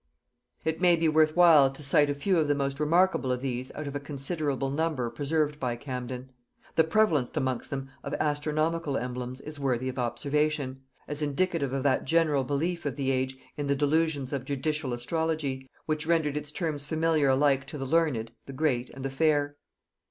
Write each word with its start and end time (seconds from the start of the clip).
It 0.65 0.81
may 0.81 0.95
be 0.95 1.07
worth 1.07 1.35
while 1.35 1.69
to 1.69 1.83
cite 1.83 2.09
a 2.09 2.15
few 2.15 2.39
of 2.39 2.47
the 2.47 2.55
most 2.55 2.79
remarkable 2.79 3.31
of 3.31 3.41
these 3.41 3.71
out 3.75 3.85
of 3.85 3.95
a 3.95 3.99
considerable 3.99 4.71
number 4.71 5.11
preserved 5.11 5.59
by 5.59 5.75
Camden. 5.75 6.31
The 6.73 6.85
prevalence 6.85 7.29
amongst 7.35 7.69
them 7.69 7.91
of 8.03 8.15
astronomical 8.15 8.97
emblems 8.97 9.41
is 9.41 9.59
worthy 9.59 9.89
of 9.89 9.99
observation, 9.99 10.81
as 11.07 11.21
indicative 11.21 11.71
of 11.71 11.83
that 11.83 12.05
general 12.05 12.43
belief 12.43 12.83
of 12.87 12.95
the 12.95 13.11
age 13.11 13.37
in 13.57 13.67
the 13.67 13.75
delusions 13.75 14.33
of 14.33 14.43
judicial 14.43 14.91
astrology, 14.95 15.69
which 15.85 16.07
rendered 16.07 16.35
its 16.35 16.51
terms 16.51 16.83
familiar 16.87 17.29
alike 17.29 17.67
to 17.67 17.77
the 17.77 17.85
learned, 17.85 18.31
the 18.47 18.53
great, 18.53 18.89
and 18.95 19.05
the 19.05 19.11
fair. 19.11 19.55